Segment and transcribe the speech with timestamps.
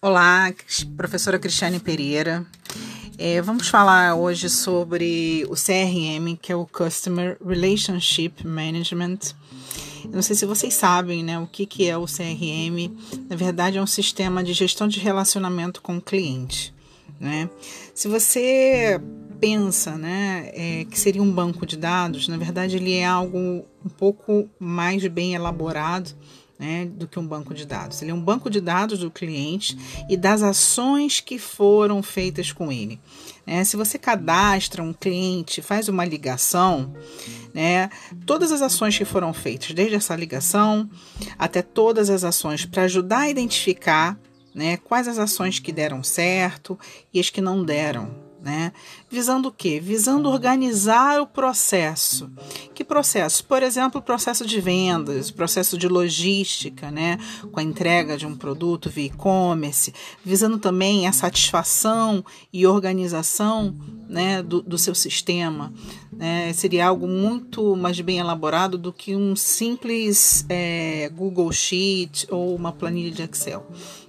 [0.00, 0.52] Olá,
[0.96, 2.44] professora Cristiane Pereira.
[3.16, 9.18] É, vamos falar hoje sobre o CRM, que é o Customer Relationship Management.
[10.10, 12.90] não sei se vocês sabem né, o que, que é o CRM.
[13.30, 16.74] Na verdade, é um sistema de gestão de relacionamento com o cliente.
[17.20, 17.48] Né?
[17.94, 19.00] Se você
[19.38, 23.88] pensa né, é, que seria um banco de dados, na verdade, ele é algo um
[23.88, 26.10] pouco mais bem elaborado
[26.62, 28.00] né, do que um banco de dados.
[28.00, 29.76] Ele é um banco de dados do cliente
[30.08, 33.00] e das ações que foram feitas com ele.
[33.44, 33.64] Né?
[33.64, 36.94] Se você cadastra um cliente, faz uma ligação,
[37.52, 37.90] né,
[38.24, 40.88] todas as ações que foram feitas, desde essa ligação
[41.36, 44.16] até todas as ações para ajudar a identificar
[44.54, 46.78] né, quais as ações que deram certo
[47.12, 48.72] e as que não deram né?
[49.08, 49.78] Visando o quê?
[49.78, 52.30] Visando organizar o processo.
[52.74, 53.44] Que processo?
[53.44, 57.18] Por exemplo, o processo de vendas, o processo de logística, né?
[57.50, 59.92] Com a entrega de um produto via e-commerce,
[60.24, 63.76] visando também a satisfação e organização
[64.08, 65.72] né, do, do seu sistema.
[66.12, 66.52] Né?
[66.52, 72.72] Seria algo muito mais bem elaborado do que um simples é, Google Sheet ou uma
[72.72, 73.66] planilha de Excel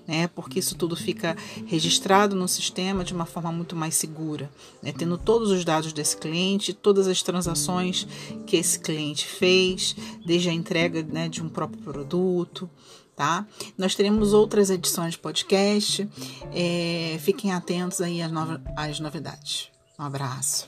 [0.08, 0.28] né?
[0.28, 4.52] Porque isso tudo fica registrado no sistema de uma forma muito mais segura,
[4.82, 4.92] né?
[4.92, 8.08] Tendo todos os dados desse cliente, todas as transações
[8.46, 9.96] que esse cliente fez,
[10.26, 12.70] desde a entrega né, de um próprio produto.
[13.16, 13.46] Tá?
[13.78, 16.10] Nós teremos outras edições de podcast.
[16.52, 19.70] É, fiquem atentos aí às, no às novidades.
[20.00, 20.68] Um abraço.